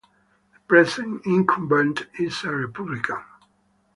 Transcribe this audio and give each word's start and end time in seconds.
The 0.51 0.59
present 0.67 1.21
incumbent 1.27 2.07
is 2.17 2.43
a 2.43 2.49
Republican. 2.49 3.21